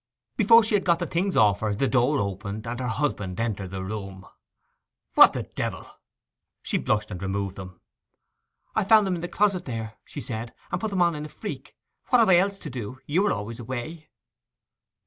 [0.35, 3.69] Before she had got the things off her the door opened, and her husband entered
[3.69, 4.25] the room.
[5.13, 5.91] 'What the devil—'
[6.63, 7.79] She blushed, and removed them
[8.75, 11.29] 'I found them in the closet here,' she said, 'and put them on in a
[11.29, 11.75] freak.
[12.07, 12.97] What have I else to do?
[13.05, 14.09] You are always away!